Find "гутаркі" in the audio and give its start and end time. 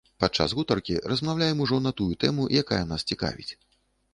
0.59-0.95